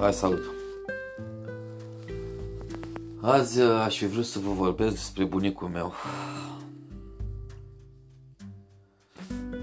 Hai, 0.00 0.12
salut! 0.12 0.42
Azi 3.20 3.60
uh, 3.60 3.70
aș 3.70 3.98
fi 3.98 4.06
vrut 4.06 4.24
să 4.24 4.38
vă 4.38 4.52
vorbesc 4.52 4.94
despre 4.94 5.24
bunicul 5.24 5.68
meu. 5.68 5.92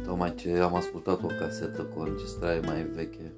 Tocmai 0.06 0.36
ce 0.36 0.58
am 0.58 0.76
ascultat 0.76 1.24
o 1.24 1.28
casetă 1.28 1.84
cu 1.84 2.00
o 2.00 2.02
înregistrare 2.02 2.60
mai 2.60 2.84
veche. 2.84 3.34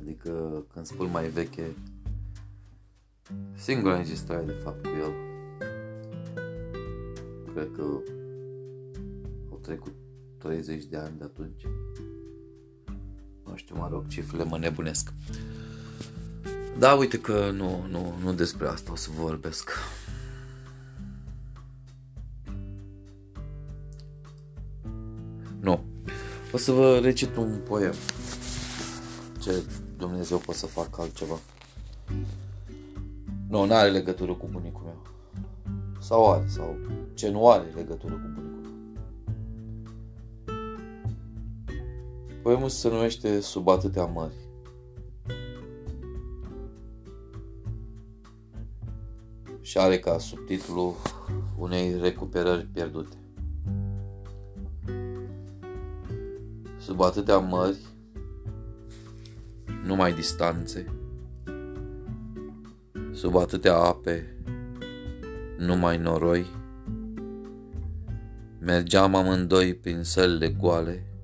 Adică 0.00 0.64
când 0.72 0.86
spun 0.86 1.10
mai 1.10 1.28
veche, 1.28 1.74
singura 3.54 3.94
înregistrare 3.94 4.44
de 4.44 4.52
fapt 4.52 4.86
cu 4.86 4.92
el. 5.00 5.12
Cred 7.52 7.70
că 7.76 7.82
au 9.50 9.58
trecut 9.62 9.94
30 10.38 10.84
de 10.84 10.96
ani 10.96 11.18
de 11.18 11.24
atunci. 11.24 11.62
Nu 13.56 13.62
știu, 13.62 13.76
mă 13.76 13.88
rog, 13.90 14.08
cifrele 14.08 14.44
mă 14.44 14.58
nebunesc. 14.58 15.12
Da, 16.78 16.94
uite 16.94 17.20
că 17.20 17.50
nu, 17.50 17.86
nu, 17.90 18.14
nu 18.22 18.32
despre 18.32 18.66
asta 18.66 18.92
o 18.92 18.96
să 18.96 19.08
vorbesc. 19.14 19.70
Nu. 25.60 25.84
O 26.52 26.56
să 26.56 26.72
vă 26.72 26.98
recit 26.98 27.36
un 27.36 27.60
poem. 27.68 27.94
Ce 29.40 29.62
Dumnezeu 29.96 30.38
poate 30.38 30.60
să 30.60 30.66
facă 30.66 31.00
altceva. 31.00 31.38
Nu, 33.48 33.64
nu 33.64 33.74
are 33.74 33.90
legătură 33.90 34.32
cu 34.32 34.48
bunicul 34.50 34.82
meu. 34.84 35.02
Sau 36.00 36.32
are, 36.32 36.44
sau 36.48 36.76
ce 37.14 37.28
nu 37.28 37.50
are 37.50 37.64
legătură 37.74 38.12
cu 38.12 38.20
bunicul 38.34 38.45
Poemul 42.46 42.68
se 42.68 42.88
numește 42.88 43.40
Sub 43.40 43.68
atâtea 43.68 44.04
mări. 44.04 44.34
Și 49.60 49.78
are 49.78 49.98
ca 49.98 50.18
subtitlu 50.18 50.96
unei 51.58 51.98
recuperări 52.00 52.68
pierdute. 52.72 53.16
Sub 56.78 57.00
atâtea 57.00 57.38
mări, 57.38 57.78
numai 59.84 60.12
distanțe, 60.12 60.92
sub 63.12 63.36
atâtea 63.36 63.76
ape, 63.76 64.36
numai 65.58 65.98
noroi, 65.98 66.46
mergeam 68.58 69.14
amândoi 69.14 69.74
prin 69.74 70.02
sălile 70.02 70.48
goale, 70.48 71.15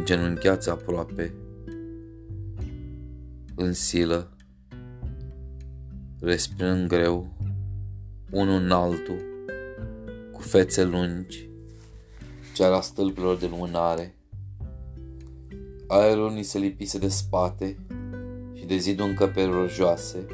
îngenunchiați 0.00 0.70
aproape, 0.70 1.34
în 3.54 3.72
silă, 3.72 4.36
respirând 6.20 6.88
greu, 6.88 7.26
unul 8.30 8.60
în 8.60 8.70
altul, 8.70 9.20
cu 10.32 10.40
fețe 10.40 10.84
lungi, 10.84 11.48
ceara 12.54 12.80
stâlpilor 12.80 13.36
de 13.36 13.46
lumânare. 13.46 14.14
Aerul 15.86 16.30
ni 16.30 16.42
se 16.42 16.58
lipise 16.58 16.98
de 16.98 17.08
spate 17.08 17.78
și 18.52 18.64
de 18.64 18.76
zidul 18.76 19.06
încăperilor 19.06 19.70
joase. 19.70 20.26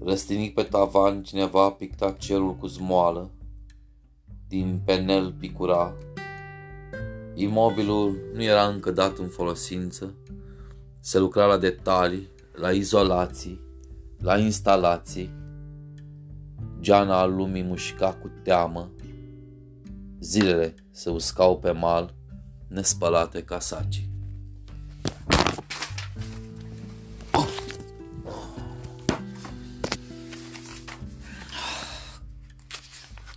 Răstinic 0.00 0.54
pe 0.54 0.62
tavan, 0.62 1.22
cineva 1.22 1.64
a 1.64 1.72
pictat 1.72 2.16
cerul 2.16 2.56
cu 2.56 2.66
zmoală, 2.66 3.30
din 4.48 4.80
penel 4.84 5.32
picura 5.32 5.94
Imobilul 7.40 8.18
nu 8.34 8.42
era 8.42 8.66
încă 8.66 8.90
dat 8.90 9.18
în 9.18 9.28
folosință, 9.28 10.14
se 11.00 11.18
lucra 11.18 11.46
la 11.46 11.56
detalii, 11.56 12.28
la 12.52 12.72
izolații, 12.72 13.60
la 14.18 14.38
instalații. 14.38 15.30
Geana 16.80 17.20
al 17.20 17.34
lumii 17.34 17.62
mușca 17.62 18.12
cu 18.12 18.30
teamă, 18.42 18.90
zilele 20.20 20.74
se 20.90 21.10
uscau 21.10 21.58
pe 21.58 21.70
mal, 21.70 22.14
nespălate 22.68 23.42
ca 23.42 23.58
saci. 23.58 24.08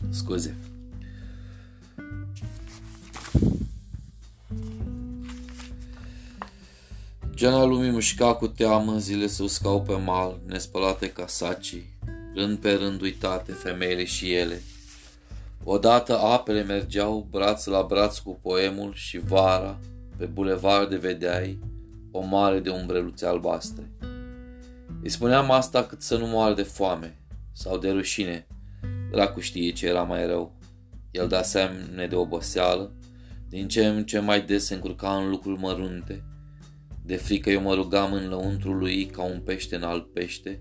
Scuze. 0.10 0.71
Geana 7.42 7.64
lumii 7.64 7.92
mușca 7.92 8.34
cu 8.34 8.48
teamă, 8.48 8.98
zile 8.98 9.28
se 9.28 9.44
uscau 9.44 9.82
pe 9.82 9.94
mal, 9.94 10.40
nespălate 10.46 11.10
ca 11.10 11.28
sacii, 11.28 11.98
rând 12.36 12.58
pe 12.58 12.72
rând 12.72 13.02
uitate 13.02 13.52
femeile 13.52 14.04
și 14.04 14.34
ele. 14.34 14.62
Odată 15.64 16.18
apele 16.18 16.64
mergeau 16.64 17.28
braț 17.30 17.66
la 17.66 17.86
braț 17.88 18.18
cu 18.18 18.40
poemul 18.42 18.94
și 18.94 19.20
vara, 19.20 19.80
pe 20.18 20.30
de 20.90 20.96
vedeai 20.96 21.60
o 22.12 22.26
mare 22.26 22.60
de 22.60 22.70
umbreluțe 22.70 23.26
albastre. 23.26 23.92
Îi 25.04 25.10
spuneam 25.10 25.52
asta 25.52 25.84
cât 25.84 26.02
să 26.02 26.18
nu 26.18 26.26
moară 26.26 26.54
de 26.54 26.64
foame 26.64 27.20
sau 27.52 27.78
de 27.78 27.90
rușine, 27.90 28.48
dracu 29.12 29.40
știe 29.40 29.72
ce 29.72 29.88
era 29.88 30.04
mai 30.04 30.28
rău. 30.28 30.54
El 31.12 31.28
da 31.28 31.42
semne 31.42 32.08
de 32.08 32.16
oboseală, 32.16 32.92
din 33.50 33.68
ce 33.68 33.86
în 33.86 34.06
ce 34.06 34.20
mai 34.20 34.42
des 34.42 34.66
se 34.66 34.74
încurca 34.74 35.16
în 35.16 35.30
lucruri 35.30 35.60
mărunte, 35.60 36.24
de 37.12 37.18
frică 37.18 37.50
eu 37.50 37.62
mă 37.62 37.74
rugam 37.74 38.14
în 38.14 38.30
lăuntru 38.30 38.74
lui 38.74 39.06
ca 39.06 39.24
un 39.24 39.40
pește 39.40 39.76
în 39.76 39.84
alt 39.84 40.14
pește 40.14 40.60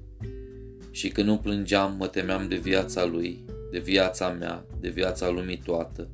și 0.91 1.09
când 1.09 1.27
nu 1.27 1.37
plângeam 1.37 1.97
mă 1.99 2.07
temeam 2.07 2.49
de 2.49 2.57
viața 2.57 3.05
lui, 3.05 3.45
de 3.71 3.79
viața 3.79 4.29
mea, 4.29 4.65
de 4.81 4.89
viața 4.89 5.29
lumii 5.29 5.63
toată. 5.65 6.09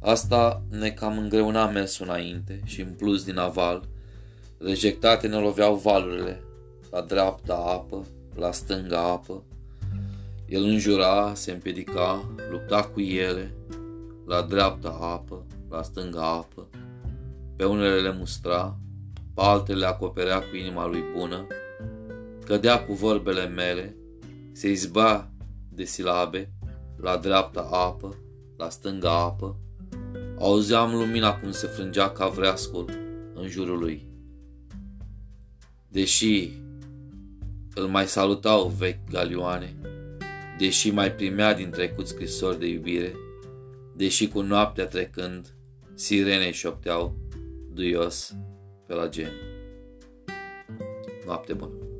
Asta 0.00 0.62
ne 0.70 0.90
cam 0.90 1.18
îngreuna 1.18 1.66
mersul 1.66 2.06
înainte 2.08 2.60
și 2.64 2.80
în 2.80 2.94
plus 2.96 3.24
din 3.24 3.38
aval, 3.38 3.88
rejectate 4.58 5.26
ne 5.26 5.36
loveau 5.36 5.74
valurile, 5.74 6.42
la 6.90 7.00
dreapta 7.00 7.54
apă, 7.54 8.06
la 8.34 8.52
stânga 8.52 8.98
apă. 8.98 9.44
El 10.48 10.62
înjura, 10.64 11.34
se 11.34 11.52
împiedica, 11.52 12.34
lupta 12.50 12.82
cu 12.82 13.00
ele, 13.00 13.54
la 14.26 14.42
dreapta 14.42 14.98
apă, 15.00 15.46
la 15.70 15.82
stânga 15.82 16.22
apă. 16.22 16.68
Pe 17.56 17.64
unele 17.64 18.00
le 18.00 18.14
mustra, 18.18 18.76
pe 19.34 19.40
altele 19.40 19.86
acoperea 19.86 20.38
cu 20.38 20.56
inima 20.56 20.86
lui 20.86 21.04
bună, 21.16 21.46
cădea 22.44 22.84
cu 22.84 22.92
vorbele 22.92 23.46
mele, 23.46 23.96
se 24.52 24.70
izba 24.70 25.30
de 25.68 25.84
silabe, 25.84 26.52
la 26.96 27.16
dreapta 27.16 27.68
apă, 27.70 28.16
la 28.56 28.68
stânga 28.68 29.18
apă, 29.18 29.56
auzeam 30.38 30.94
lumina 30.94 31.38
cum 31.38 31.50
se 31.50 31.66
frângea 31.66 32.10
ca 32.10 32.28
vreascul 32.28 32.90
în 33.34 33.48
jurul 33.48 33.78
lui. 33.78 34.06
Deși 35.88 36.50
îl 37.74 37.86
mai 37.86 38.06
salutau 38.06 38.68
vechi 38.68 39.10
galioane, 39.10 39.76
deși 40.58 40.90
mai 40.90 41.12
primea 41.12 41.54
din 41.54 41.70
trecut 41.70 42.06
scrisori 42.06 42.58
de 42.58 42.66
iubire, 42.66 43.12
deși 43.96 44.28
cu 44.28 44.40
noaptea 44.40 44.86
trecând, 44.86 45.54
sirene 45.94 46.50
șopteau 46.50 47.16
duios 47.72 48.34
pe 48.92 48.98
la 48.98 49.08
gen. 49.08 49.32
Noapte 51.24 51.52
bună! 51.54 51.91